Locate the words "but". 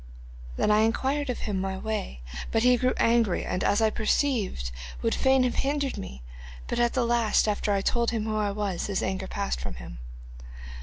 2.51-2.63, 6.67-6.79